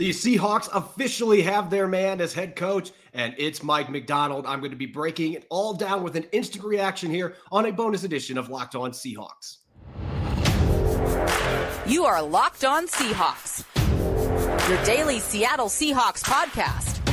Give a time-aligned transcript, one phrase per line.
[0.00, 4.46] The Seahawks officially have their man as head coach, and it's Mike Macdonald.
[4.46, 7.70] I'm going to be breaking it all down with an instant reaction here on a
[7.70, 9.58] bonus edition of Locked On Seahawks.
[11.86, 13.66] You are Locked On Seahawks,
[14.70, 17.04] your daily Seattle Seahawks podcast,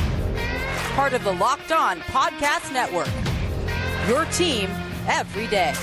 [0.94, 3.10] part of the Locked On Podcast Network.
[4.08, 4.70] Your team
[5.06, 5.74] every day.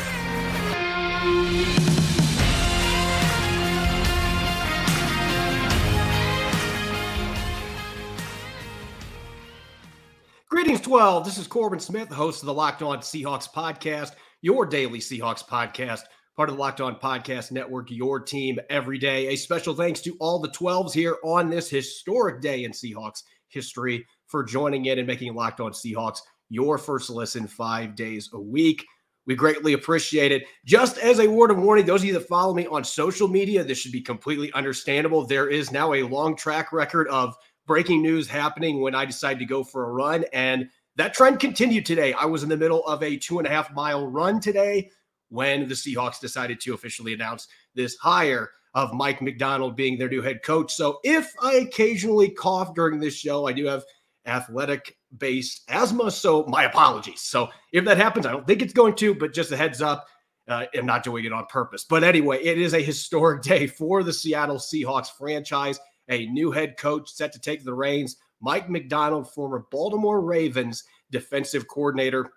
[10.56, 11.26] Greetings, 12.
[11.26, 16.04] This is Corbin Smith, host of the Locked On Seahawks podcast, your daily Seahawks podcast,
[16.38, 19.28] part of the Locked On Podcast Network, your team every day.
[19.28, 24.08] A special thanks to all the 12s here on this historic day in Seahawks history
[24.28, 28.86] for joining in and making Locked On Seahawks your first listen five days a week.
[29.28, 30.46] We greatly appreciate it.
[30.66, 33.62] Just as a word of warning, those of you that follow me on social media,
[33.62, 35.28] this should be completely understandable.
[35.28, 37.36] There is now a long track record of
[37.68, 40.26] breaking news happening when I decided to go for a run.
[40.34, 42.14] And that trend continued today.
[42.14, 44.90] I was in the middle of a two and a half mile run today
[45.30, 50.22] when the Seahawks decided to officially announce this hire of Mike Macdonald being their new
[50.22, 50.74] head coach.
[50.74, 53.84] So if I occasionally cough during this show, I do have
[54.26, 56.12] athletic based asthma.
[56.12, 57.22] So my apologies.
[57.22, 60.08] So if that happens, I don't think it's going to, but just a heads up.
[60.48, 61.86] Uh, I'm not doing it on purpose.
[61.90, 65.80] But anyway, it is a historic day for the Seattle Seahawks franchise
[66.10, 68.18] a new head coach set to take the reins.
[68.42, 72.32] Mike Macdonald, former Baltimore Ravens defensive coordinator.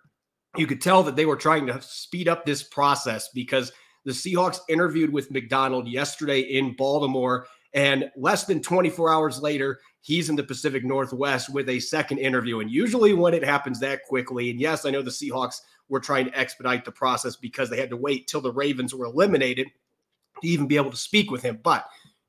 [0.57, 3.73] You could tell that they were trying to speed up this process because
[4.05, 7.47] the Seahawks interviewed with Macdonald yesterday in Baltimore.
[7.75, 12.61] And less than 24 hours later, he's in the Pacific Northwest with a second interview.
[12.61, 16.27] And usually, when it happens that quickly, and yes, I know the Seahawks were trying
[16.27, 19.69] to expedite the process because they had to wait till the Ravens were eliminated
[20.41, 21.59] to even be able to speak with him.
[21.63, 21.87] But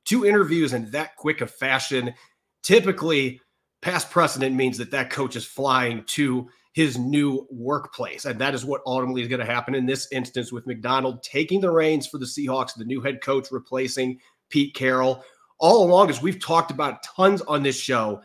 [0.09, 2.13] two interviews in that quick of fashion.
[2.63, 3.39] Typically,
[3.81, 8.25] past precedent means that that coach is flying to his new workplace.
[8.25, 11.61] And that is what ultimately is going to happen in this instance with Macdonald taking
[11.61, 14.19] the reins for the Seahawks, the new head coach replacing
[14.49, 15.23] Pete Carroll.
[15.59, 18.21] All along, as we've talked about tons on this show,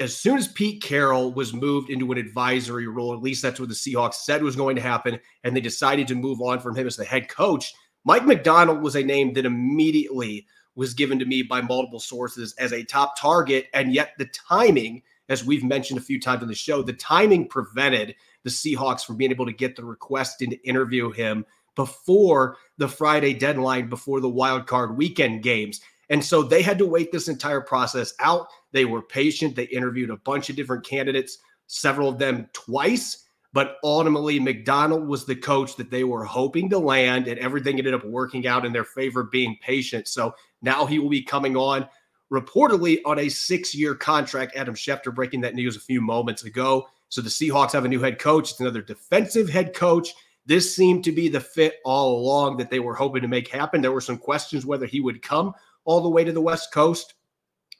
[0.00, 3.68] as soon as Pete Carroll was moved into an advisory role, at least that's what
[3.68, 6.86] the Seahawks said was going to happen, and they decided to move on from him
[6.86, 7.74] as the head coach,
[8.04, 10.46] Mike Macdonald was a name that immediately
[10.78, 13.66] was given to me by multiple sources as a top target.
[13.74, 17.48] And yet the timing, as we've mentioned a few times on the show, the timing
[17.48, 21.44] prevented the Seahawks from being able to get the request in to interview him
[21.74, 25.80] before the Friday deadline, before the wild card weekend games.
[26.10, 28.46] And so they had to wait this entire process out.
[28.70, 29.56] They were patient.
[29.56, 33.24] They interviewed a bunch of different candidates, several of them twice.
[33.52, 37.94] But ultimately, Macdonald was the coach that they were hoping to land, and everything ended
[37.94, 40.06] up working out in their favor, being patient.
[40.06, 41.88] So now he will be coming on
[42.32, 44.56] reportedly on a six year contract.
[44.56, 46.88] Adam Schefter breaking that news a few moments ago.
[47.08, 48.50] So the Seahawks have a new head coach.
[48.50, 50.12] It's another defensive head coach.
[50.46, 53.80] This seemed to be the fit all along that they were hoping to make happen.
[53.80, 55.52] There were some questions whether he would come
[55.84, 57.14] all the way to the West Coast,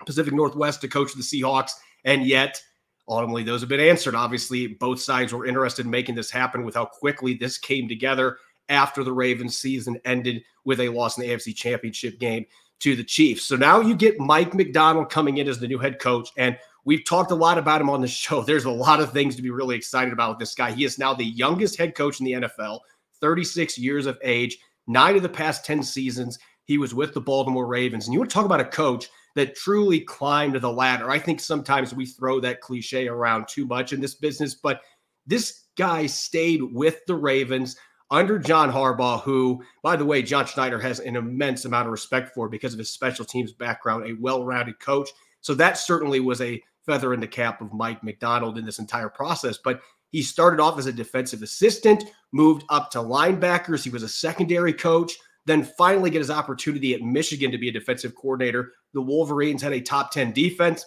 [0.06, 1.72] Pacific Northwest to coach the Seahawks.
[2.05, 2.62] And yet,
[3.09, 4.15] ultimately, those have been answered.
[4.15, 8.38] Obviously, both sides were interested in making this happen with how quickly this came together
[8.69, 12.44] after the Ravens season ended with a loss in the AFC Championship game
[12.81, 13.44] to the Chiefs.
[13.44, 16.31] So now you get Mike Macdonald coming in as the new head coach.
[16.37, 18.43] And we've talked a lot about him on the show.
[18.43, 20.72] There's a lot of things to be really excited about with this guy.
[20.72, 22.81] He is now the youngest head coach in the NFL,
[23.21, 26.38] 36 years of age, nine of the past 10 seasons.
[26.65, 28.06] He was with the Baltimore Ravens.
[28.06, 31.11] And you want to talk about a coach that truly climbed the ladder.
[31.11, 34.81] I think sometimes we throw that cliche around too much in this business, but
[35.27, 37.77] this guy stayed with the Ravens
[38.10, 42.34] under John Harbaugh, who, by the way, John Schneider has an immense amount of respect
[42.34, 45.10] for because of his special teams background, a well rounded coach.
[45.41, 49.10] So that certainly was a feather in the cap of Mike Macdonald in this entire
[49.10, 49.58] process.
[49.62, 49.80] But
[50.10, 53.84] he started off as a defensive assistant, moved up to linebackers.
[53.84, 55.12] He was a secondary coach,
[55.44, 58.72] then finally get his opportunity at Michigan to be a defensive coordinator.
[58.94, 60.86] The Wolverines had a top 10 defense,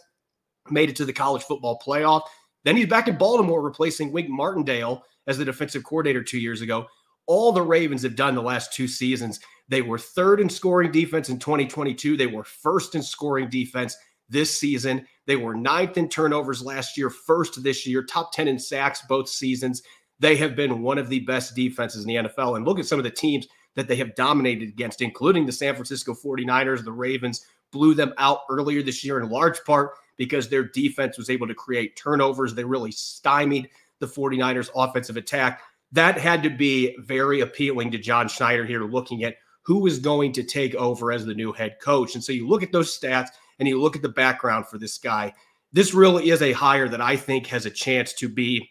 [0.71, 2.24] made it to the college football playoff.
[2.63, 6.88] Then he's back in Baltimore, replacing Wink Martindale as the defensive coordinator two years ago
[7.27, 9.39] all the Ravens have done the last two seasons.
[9.68, 12.18] They were third in scoring defense in 2022.
[12.18, 13.95] They were first in scoring defense
[14.29, 15.06] this season.
[15.27, 19.29] They were ninth in turnovers last year, first this year, top 10 in sacks both
[19.29, 19.83] seasons.
[20.19, 22.56] They have been one of the best defenses in the NFL.
[22.56, 25.74] And look at some of the teams that they have dominated against, including the San
[25.74, 26.83] Francisco 49ers.
[26.83, 31.29] The Ravens blew them out earlier this year in large part because their defense was
[31.29, 32.53] able to create turnovers.
[32.53, 33.69] They really stymied
[34.00, 39.23] the 49ers offensive attack that had to be very appealing to John Schneider here, looking
[39.23, 42.15] at who was going to take over as the new head coach.
[42.15, 43.29] And so you look at those stats,
[43.59, 45.31] and you look at the background for this guy,
[45.71, 48.67] this really is a hire that I think has a chance to be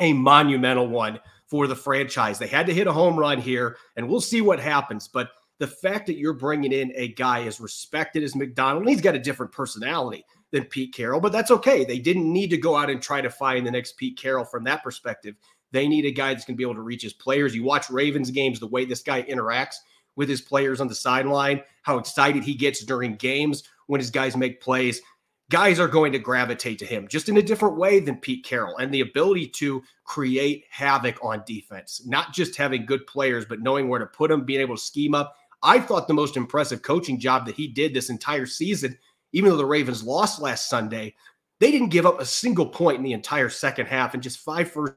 [0.00, 2.38] a monumental one for the franchise.
[2.38, 5.06] They had to hit a home run here, and we'll see what happens.
[5.06, 9.14] But the fact that you're bringing in a guy as respected as Macdonald, he's got
[9.14, 11.84] a different personality than Pete Carroll, but that's okay.
[11.84, 14.64] They didn't need to go out and try to find the next Pete Carroll from
[14.64, 15.36] that perspective.
[15.76, 17.54] They need a guy that's going to be able to reach his players.
[17.54, 19.74] You watch Ravens games, the way this guy interacts
[20.16, 24.38] with his players on the sideline, how excited he gets during games when his guys
[24.38, 25.02] make plays.
[25.50, 28.78] Guys are going to gravitate to him just in a different way than Pete Carroll
[28.78, 33.86] and the ability to create havoc on defense, not just having good players, but knowing
[33.86, 35.36] where to put them, being able to scheme up.
[35.62, 38.96] I thought the most impressive coaching job that he did this entire season,
[39.34, 41.14] even though the Ravens lost last Sunday,
[41.60, 44.70] they didn't give up a single point in the entire second half and just five
[44.70, 44.94] first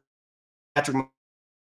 [0.76, 1.08] Patrick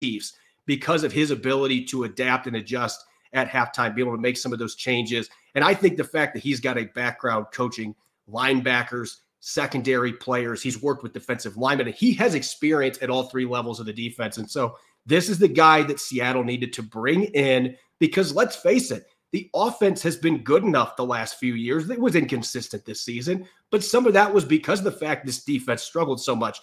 [0.03, 0.33] Chiefs
[0.65, 4.53] because of his ability to adapt and adjust at halftime, be able to make some
[4.53, 5.29] of those changes.
[5.55, 7.95] And I think the fact that he's got a background coaching
[8.31, 13.45] linebackers, secondary players, he's worked with defensive linemen, and he has experience at all three
[13.45, 14.37] levels of the defense.
[14.37, 18.91] And so this is the guy that Seattle needed to bring in because let's face
[18.91, 21.89] it, the offense has been good enough the last few years.
[21.89, 25.43] It was inconsistent this season, but some of that was because of the fact this
[25.43, 26.59] defense struggled so much.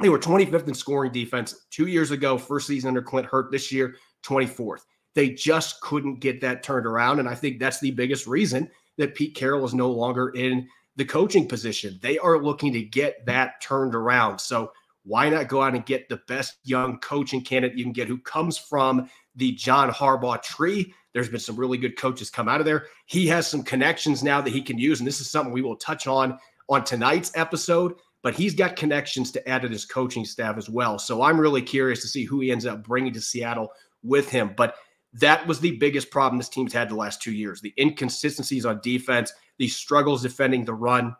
[0.00, 3.50] They were 25th in scoring defense two years ago, first season under Clint Hurtt.
[3.50, 4.82] This year, 24th.
[5.14, 7.20] They just couldn't get that turned around.
[7.20, 8.68] And I think that's the biggest reason
[8.98, 11.98] that Pete Carroll is no longer in the coaching position.
[12.02, 14.40] They are looking to get that turned around.
[14.40, 14.72] So
[15.04, 18.18] why not go out and get the best young coaching candidate you can get who
[18.18, 20.94] comes from the John Harbaugh tree?
[21.12, 22.86] There's been some really good coaches come out of there.
[23.06, 25.00] He has some connections now that he can use.
[25.00, 26.38] And this is something we will touch on
[26.68, 27.94] on tonight's episode
[28.24, 30.98] but he's got connections to add to his coaching staff as well.
[30.98, 33.70] So I'm really curious to see who he ends up bringing to Seattle
[34.02, 34.54] with him.
[34.56, 34.76] But
[35.12, 38.80] that was the biggest problem this team's had the last two years the inconsistencies on
[38.82, 41.14] defense, the struggles defending the run,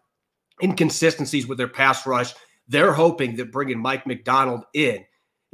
[0.62, 2.32] inconsistencies with their pass rush.
[2.68, 5.04] They're hoping that bringing Mike Macdonald in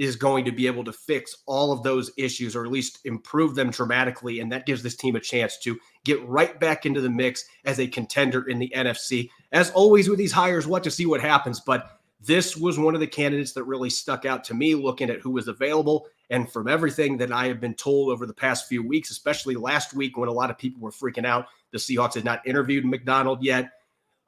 [0.00, 3.54] is going to be able to fix all of those issues or at least improve
[3.54, 4.40] them dramatically.
[4.40, 7.78] And that gives this team a chance to get right back into the mix as
[7.78, 9.28] a contender in the NFC.
[9.52, 11.60] As always with these hires, what to see what happens.
[11.60, 15.20] But this was one of the candidates that really stuck out to me looking at
[15.20, 16.06] who was available.
[16.30, 19.92] And from everything that I have been told over the past few weeks, especially last
[19.92, 23.42] week when a lot of people were freaking out, the Seahawks had not interviewed Macdonald
[23.42, 23.72] yet.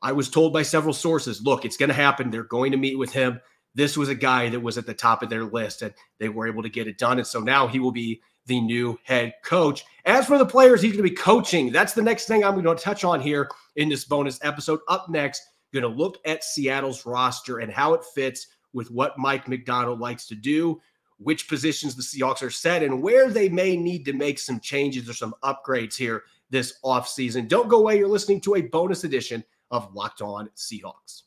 [0.02, 2.30] I was told by several sources, look, it's going to happen.
[2.30, 3.40] They're going to meet with him
[3.74, 6.46] this was a guy that was at the top of their list and they were
[6.46, 7.18] able to get it done.
[7.18, 9.84] And so now he will be the new head coach.
[10.04, 12.76] As for the players he's going to be coaching, that's the next thing I'm going
[12.76, 14.80] to touch on here in this bonus episode.
[14.88, 15.42] Up next,
[15.72, 20.26] going to look at Seattle's roster and how it fits with what Mike Macdonald likes
[20.26, 20.80] to do,
[21.18, 25.08] which positions the Seahawks are set, and where they may need to make some changes
[25.08, 27.48] or some upgrades here this offseason.
[27.48, 27.98] Don't go away.
[27.98, 31.22] You're listening to a bonus edition of Locked On Seahawks.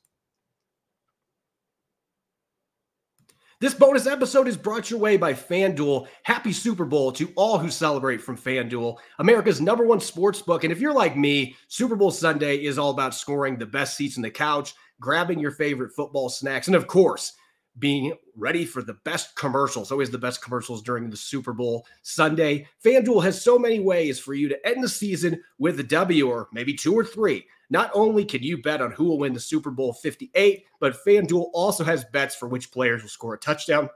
[3.62, 6.07] This bonus episode is brought your way by FanDuel.
[6.24, 10.66] Happy Super Bowl to all who celebrate from FanDuel, America's number one sports book.
[10.66, 14.18] And if you're like me, Super Bowl Sunday is all about scoring the best seats
[14.18, 17.31] in the couch, grabbing your favorite football snacks, and of course,
[17.77, 19.92] being ready for the best commercials.
[19.92, 22.68] Always the best commercials during the Super Bowl Sunday.
[22.83, 26.48] FanDuel has so many ways for you to end the season with a W or
[26.54, 27.45] maybe two or three.
[27.69, 31.50] Not only can you bet on who will win the Super Bowl 58, but FanDuel
[31.53, 33.89] also has bets for which players will score a touchdown,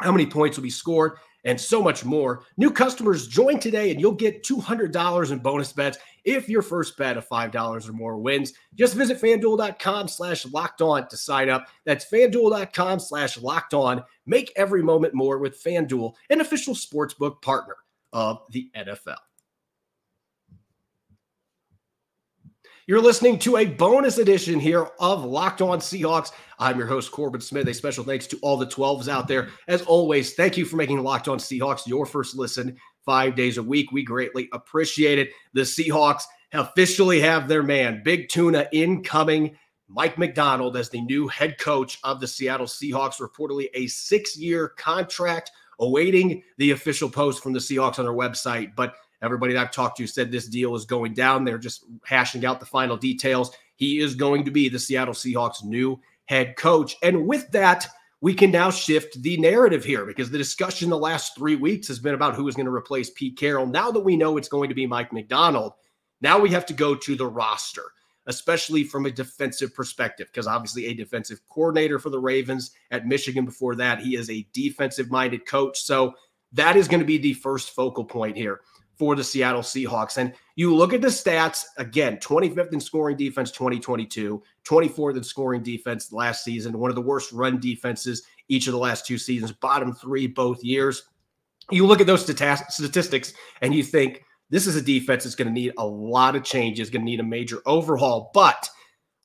[0.00, 2.44] how many points will be scored, and so much more.
[2.56, 7.16] New customers join today and you'll get $200 in bonus bets if your first bet
[7.16, 8.52] of $5 or more wins.
[8.74, 11.66] Just visit fanduel.com slash locked on to sign up.
[11.86, 14.02] That's fanduel.com slash locked on.
[14.26, 17.76] Make every moment more with FanDuel, an official sportsbook partner
[18.12, 19.27] of the NFL.
[22.88, 26.32] You're listening to a bonus edition here of Locked On Seahawks.
[26.58, 27.68] I'm your host, Corbin Smith.
[27.68, 29.50] A special thanks to all the 12s out there.
[29.68, 33.62] As always, thank you for making Locked On Seahawks your first listen five days a
[33.62, 33.92] week.
[33.92, 35.32] We greatly appreciate it.
[35.52, 36.22] The Seahawks
[36.54, 39.58] officially have their man, Big Tuna, incoming.
[39.86, 44.66] Mike Macdonald as the new head coach of the Seattle Seahawks, reportedly a six year
[44.66, 48.74] contract awaiting the official post from the Seahawks on their website.
[48.74, 51.44] But Everybody that I've talked to said this deal is going down.
[51.44, 53.50] They're just hashing out the final details.
[53.76, 56.96] He is going to be the Seattle Seahawks' new head coach.
[57.02, 57.86] And with that,
[58.20, 61.98] we can now shift the narrative here because the discussion the last three weeks has
[61.98, 63.66] been about who is going to replace Pete Carroll.
[63.66, 65.74] Now that we know it's going to be Mike Macdonald,
[66.20, 67.84] now we have to go to the roster,
[68.26, 73.44] especially from a defensive perspective, because obviously a defensive coordinator for the Ravens at Michigan
[73.44, 75.80] before that, he is a defensive minded coach.
[75.80, 76.14] So
[76.52, 78.60] that is going to be the first focal point here
[78.98, 80.18] for the Seattle Seahawks.
[80.18, 85.62] And you look at the stats again 25th in scoring defense 2022, 24th in scoring
[85.62, 89.52] defense last season, one of the worst run defenses each of the last two seasons,
[89.52, 91.04] bottom three both years.
[91.70, 95.52] You look at those statistics and you think this is a defense that's going to
[95.52, 98.30] need a lot of changes, going to need a major overhaul.
[98.32, 98.68] But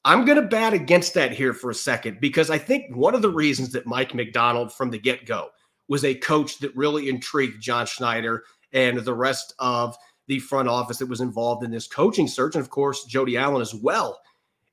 [0.05, 3.21] I'm going to bat against that here for a second because I think one of
[3.21, 5.49] the reasons that Mike Macdonald from the get go
[5.87, 9.95] was a coach that really intrigued John Schneider and the rest of
[10.27, 12.55] the front office that was involved in this coaching search.
[12.55, 14.19] And of course, Jody Allen as well.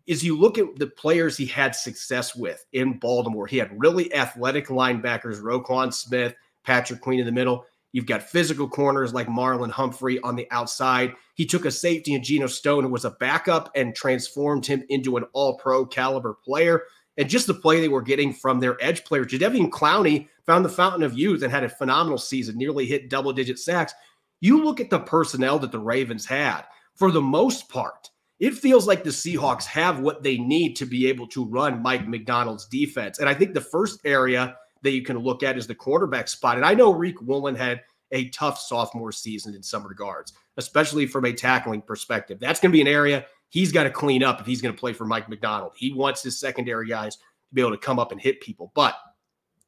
[0.06, 4.12] Is you look at the players he had success with in Baltimore, he had really
[4.12, 7.64] athletic linebackers, Roquan Smith, Patrick Queen in the middle.
[7.92, 11.14] You've got physical corners like Marlon Humphrey on the outside.
[11.34, 15.16] He took a safety in Geno Stone who was a backup and transformed him into
[15.16, 16.84] an all pro caliber player.
[17.20, 20.70] And just the play they were getting from their edge player, Jadeveon Clowney found the
[20.70, 23.92] fountain of youth and had a phenomenal season, nearly hit double digit sacks.
[24.40, 26.62] You look at the personnel that the Ravens had,
[26.94, 28.08] for the most part,
[28.38, 32.08] it feels like the Seahawks have what they need to be able to run Mike
[32.08, 33.18] Macdonald's defense.
[33.18, 36.56] And I think the first area that you can look at is the quarterback spot.
[36.56, 41.26] And I know Riq Woolen had a tough sophomore season in some regards, especially from
[41.26, 42.40] a tackling perspective.
[42.40, 44.80] That's going to be an area he's got to clean up if he's going to
[44.80, 45.72] play for Mike Macdonald.
[45.76, 48.72] He wants his secondary guys to be able to come up and hit people.
[48.74, 48.96] But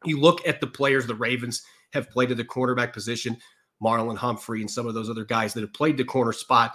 [0.04, 1.62] you look at the players the Ravens
[1.92, 3.36] have played at the cornerback position,
[3.82, 6.74] Marlon Humphrey and some of those other guys that have played the corner spot.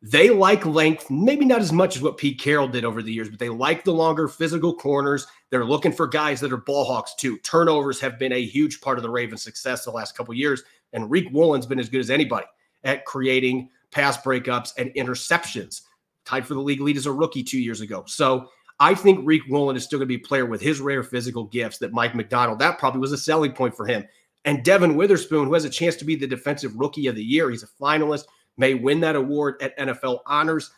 [0.00, 3.28] They like length, maybe not as much as what Pete Carroll did over the years,
[3.28, 5.26] but they like the longer physical corners.
[5.50, 7.38] They're looking for guys that are ball hawks too.
[7.38, 10.62] Turnovers have been a huge part of the Ravens' success the last couple years,
[10.92, 12.46] and Riq Woolen's been as good as anybody
[12.84, 15.80] at creating pass breakups and interceptions.
[16.28, 18.04] Tied for the league lead as a rookie two years ago.
[18.06, 18.48] So
[18.80, 21.44] I think Riq Woolen is still going to be a player with his rare physical
[21.44, 24.04] gifts that Mike Macdonald, that probably was a selling point for him.
[24.44, 27.50] And Devin Witherspoon, who has a chance to be the defensive rookie of the year,
[27.50, 28.24] he's a finalist
[28.58, 30.70] may win that award at NFL Honors.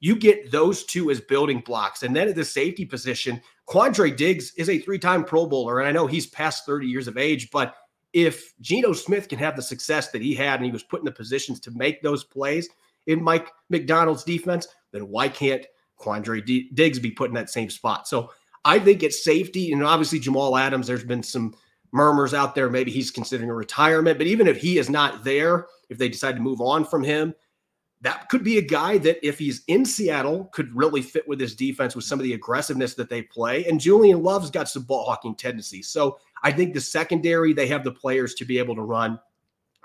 [0.00, 2.02] You get those two as building blocks.
[2.02, 5.80] And then at the safety position, Quandre Diggs is a three time Pro Bowler.
[5.80, 7.74] And I know he's past 30 years of age, but
[8.12, 11.04] if Geno Smith can have the success that he had and he was put in
[11.04, 12.68] the positions to make those plays
[13.06, 15.66] in Mike Macdonald's defense, then why can't
[16.00, 18.08] Quandre D- Diggs be put in that same spot?
[18.08, 18.30] So
[18.64, 19.72] I think it's safety.
[19.72, 21.54] And obviously, Jamal Adams, there's been some
[21.92, 22.70] murmurs out there.
[22.70, 24.18] Maybe he's considering a retirement.
[24.18, 27.34] But even if he is not there, if they decide to move on from him,
[28.00, 31.54] that could be a guy that, if he's in Seattle, could really fit with this
[31.54, 33.64] defense with some of the aggressiveness that they play.
[33.64, 35.88] And Julian Love's got some ball hawking tendencies.
[35.88, 39.18] So I think the secondary, they have the players to be able to run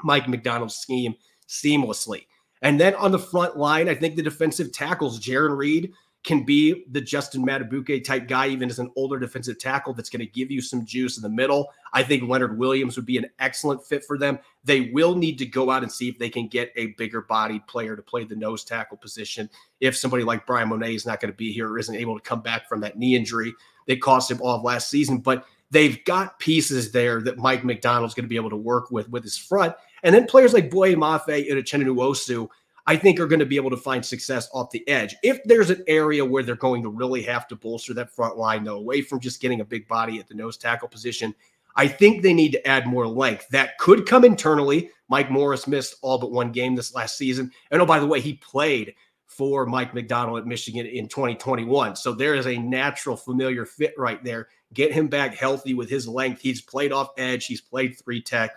[0.04, 1.16] Mike Macdonald's scheme
[1.48, 2.26] seamlessly.
[2.62, 6.84] And then on the front line, I think the defensive tackles, Jarran Reed, can be
[6.92, 10.52] the Justin Madubuike type guy, even as an older defensive tackle that's going to give
[10.52, 11.70] you some juice in the middle.
[11.94, 14.38] I think Leonard Williams would be an excellent fit for them.
[14.66, 17.66] They will need to go out and see if they can get a bigger bodied
[17.68, 19.50] player to play the nose tackle position.
[19.80, 22.24] If somebody like Bryan Mone is not going to be here or isn't able to
[22.24, 23.54] come back from that knee injury
[23.88, 28.14] that cost him all of last season, but they've got pieces there that Mike Macdonald's
[28.14, 29.74] going to be able to work with with his front.
[30.04, 32.50] And then players like Boye Mafe and Uchenna Nwosu
[32.90, 35.16] I think are going to be able to find success off the edge.
[35.22, 38.64] If there's an area where they're going to really have to bolster that front line,
[38.64, 41.36] though, away from just getting a big body at the nose tackle position,
[41.76, 43.48] I think they need to add more length.
[43.50, 44.90] That could come internally.
[45.08, 47.52] Mike Morris missed all but one game this last season.
[47.70, 48.96] And oh, by the way, he played
[49.28, 51.96] for Mike Macdonald at Michigan in 2021.
[51.96, 54.48] So there is a natural, familiar fit right there.
[54.74, 56.42] Get him back healthy with his length.
[56.42, 58.52] He's played off edge, he's played three tech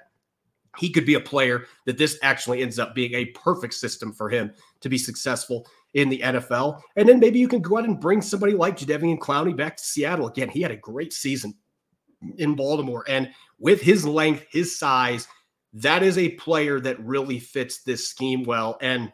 [0.78, 4.30] he could be a player that this actually ends up being a perfect system for
[4.30, 6.80] him to be successful in the NFL.
[6.96, 9.84] And then maybe you can go out and bring somebody like Jadeveon Clowney back to
[9.84, 10.28] Seattle.
[10.28, 11.54] Again, he had a great season
[12.38, 13.04] in Baltimore.
[13.08, 15.28] And with his length, his size,
[15.74, 18.78] that is a player that really fits this scheme well.
[18.80, 19.12] And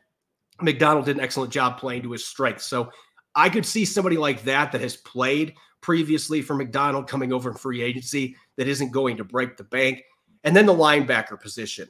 [0.61, 2.67] Macdonald did an excellent job playing to his strengths.
[2.67, 2.91] So
[3.35, 7.57] I could see somebody like that that has played previously for Macdonald coming over in
[7.57, 10.03] free agency that isn't going to break the bank.
[10.45, 11.88] And then the linebacker position.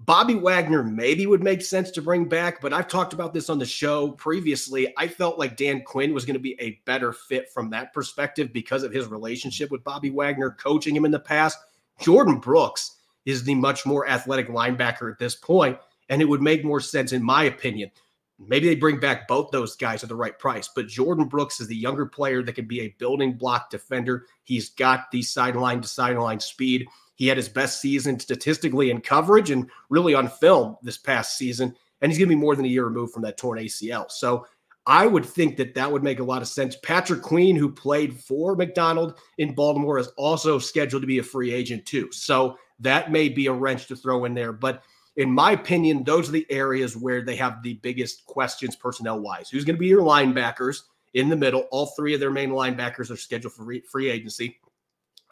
[0.00, 3.58] Bobby Wagner maybe would make sense to bring back, but I've talked about this on
[3.58, 4.92] the show previously.
[4.98, 8.52] I felt like Dan Quinn was going to be a better fit from that perspective
[8.52, 11.58] because of his relationship with Bobby Wagner, coaching him in the past.
[12.00, 16.64] Jordyn Brooks is the much more athletic linebacker at this point, and it would make
[16.64, 17.90] more sense, in my opinion.
[18.38, 21.68] Maybe they bring back both those guys at the right price, but Jordyn Brooks is
[21.68, 24.26] the younger player that can be a building block defender.
[24.42, 26.86] He's got the sideline to sideline speed.
[27.14, 31.76] He had his best season statistically in coverage and really on film this past season.
[32.00, 34.10] And he's going to be more than a year removed from that torn ACL.
[34.10, 34.46] So
[34.86, 36.76] I would think that that would make a lot of sense.
[36.82, 41.52] Patrick Queen, who played for Macdonald in Baltimore, is also scheduled to be a free
[41.52, 42.10] agent too.
[42.12, 44.52] So that may be a wrench to throw in there.
[44.52, 44.82] But
[45.16, 49.48] in my opinion, those are the areas where they have the biggest questions personnel wise.
[49.48, 50.82] Who's going to be your linebackers
[51.14, 51.62] in the middle?
[51.70, 54.58] All three of their main linebackers are scheduled for free agency.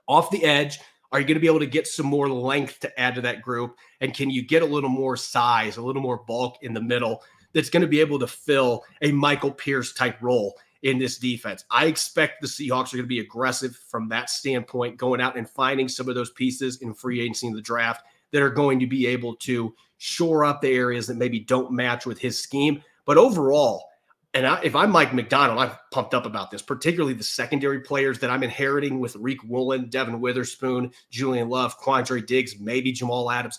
[0.07, 0.79] Off the edge,
[1.11, 3.43] are you going to be able to get some more length to add to that
[3.43, 3.77] group?
[4.01, 7.23] And can you get a little more size, a little more bulk in the middle
[7.53, 11.65] that's going to be able to fill a Michael Pierce type role in this defense?
[11.71, 15.49] I expect the Seahawks are going to be aggressive from that standpoint, going out and
[15.49, 18.87] finding some of those pieces in free agency in the draft that are going to
[18.87, 22.83] be able to shore up the areas that maybe don't match with his scheme.
[23.05, 23.85] But overall,
[24.35, 28.19] and I, if I'm Mike Macdonald, I'm pumped up about this, particularly the secondary players
[28.21, 33.59] that I'm inheriting with Riq Woolen, Devin Witherspoon, Julian Love, Quandre Diggs, maybe Jamal Adams.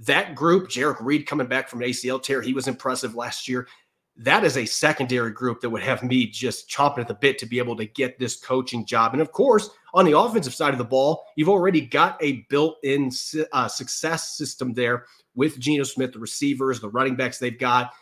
[0.00, 3.68] That group, Jerrick Reed coming back from an ACL tear, he was impressive last year.
[4.16, 7.46] That is a secondary group that would have me just chomping at the bit to
[7.46, 9.12] be able to get this coaching job.
[9.12, 12.76] And of course, on the offensive side of the ball, you've already got a built
[12.84, 13.10] in
[13.52, 17.92] uh, success system there with Geno Smith, the receivers, the running backs they've got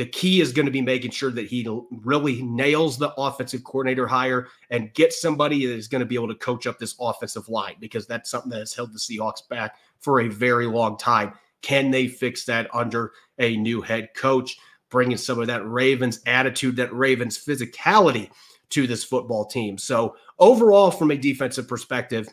[0.00, 4.06] the key is going to be making sure that he really nails the offensive coordinator
[4.06, 7.50] hire and gets somebody that is going to be able to coach up this offensive
[7.50, 11.34] line because that's something that has held the Seahawks back for a very long time.
[11.60, 14.56] Can they fix that under a new head coach,
[14.90, 18.30] bringing some of that Ravens attitude, that Ravens physicality
[18.70, 19.78] to this football team?
[19.78, 22.28] So, overall, from a defensive perspective,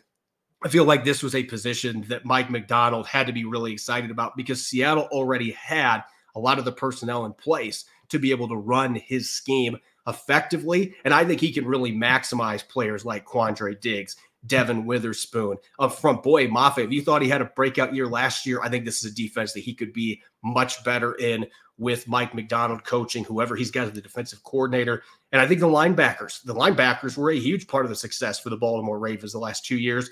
[0.63, 4.11] I feel like this was a position that Mike Macdonald had to be really excited
[4.11, 6.01] about because Seattle already had–
[6.37, 9.75] a lot of the personnel in place to be able to run his scheme
[10.07, 10.95] effectively.
[11.03, 16.23] And I think he can really maximize players like Quandre Diggs, Devin Witherspoon up front.
[16.23, 19.03] Boye Mafe, if you thought he had a breakout year last year, I think this
[19.03, 21.47] is a defense that he could be much better in
[21.77, 25.03] with Mike Macdonald coaching, whoever he's got as the defensive coordinator.
[25.31, 28.49] And I think the linebackers, the linebackers were a huge part of the success for
[28.49, 30.09] the Baltimore Ravens the last two years.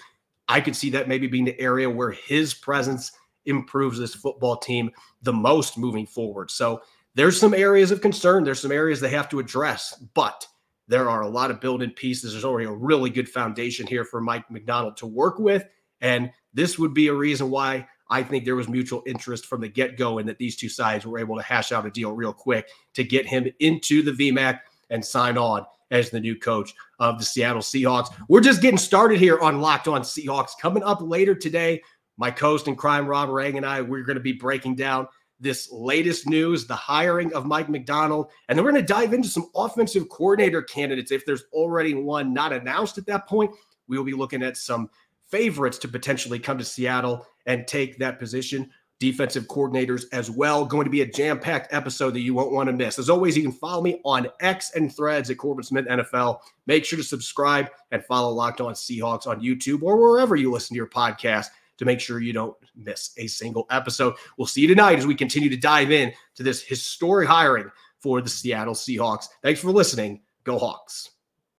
[0.47, 3.11] I could see that maybe being the area where his presence–
[3.45, 4.91] improves this football team
[5.21, 6.51] the most moving forward.
[6.51, 6.81] So
[7.13, 8.43] there's some areas of concern.
[8.43, 10.47] There's some areas they have to address, but
[10.87, 12.31] there are a lot of building pieces.
[12.31, 15.65] There's already a really good foundation here for Mike Macdonald to work with.
[16.01, 19.67] And this would be a reason why I think there was mutual interest from the
[19.67, 22.33] get go and that these two sides were able to hash out a deal real
[22.33, 27.17] quick to get him into the VMAC and sign on as the new coach of
[27.17, 28.13] the Seattle Seahawks.
[28.27, 30.51] We're just getting started here on Locked On Seahawks.
[30.59, 31.81] Coming up later today,
[32.17, 35.07] my co-host in crime, Rob Rang, and I, we're going to be breaking down
[35.39, 39.27] this latest news, the hiring of Mike Macdonald, and then we're going to dive into
[39.27, 41.11] some offensive coordinator candidates.
[41.11, 43.51] If there's already one not announced at that point,
[43.87, 44.89] we will be looking at some
[45.29, 48.69] favorites to potentially come to Seattle and take that position.
[48.99, 50.65] Defensive coordinators as well.
[50.65, 52.97] Going to be a jam packed episode that you won't want to miss.
[52.97, 56.39] As always, you can follow me on X and threads at Corbin Smith NFL.
[56.65, 60.75] Make sure to subscribe and follow Locked On Seahawks on YouTube or wherever you listen
[60.75, 64.15] to your podcast to make sure you don't miss a single episode.
[64.37, 68.21] We'll see you tonight as we continue to dive in to this historic hiring for
[68.21, 69.25] the Seattle Seahawks.
[69.43, 70.21] Thanks for listening.
[70.45, 71.14] Go Hawks.